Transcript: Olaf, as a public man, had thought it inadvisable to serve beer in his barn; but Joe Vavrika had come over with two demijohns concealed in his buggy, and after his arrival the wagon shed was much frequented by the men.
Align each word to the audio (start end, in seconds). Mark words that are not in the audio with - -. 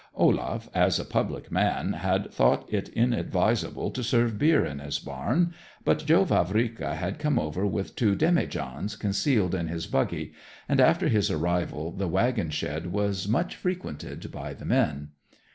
Olaf, 0.15 0.67
as 0.73 0.97
a 0.97 1.05
public 1.05 1.51
man, 1.51 1.93
had 1.93 2.33
thought 2.33 2.65
it 2.73 2.89
inadvisable 2.89 3.91
to 3.91 4.03
serve 4.03 4.39
beer 4.39 4.65
in 4.65 4.79
his 4.79 4.97
barn; 4.97 5.53
but 5.85 6.07
Joe 6.07 6.23
Vavrika 6.23 6.95
had 6.95 7.19
come 7.19 7.37
over 7.37 7.67
with 7.67 7.95
two 7.95 8.15
demijohns 8.15 8.95
concealed 8.97 9.53
in 9.53 9.67
his 9.67 9.85
buggy, 9.85 10.33
and 10.67 10.79
after 10.81 11.07
his 11.07 11.29
arrival 11.29 11.91
the 11.91 12.07
wagon 12.07 12.49
shed 12.49 12.87
was 12.91 13.27
much 13.27 13.55
frequented 13.55 14.31
by 14.31 14.55
the 14.55 14.65
men. 14.65 15.09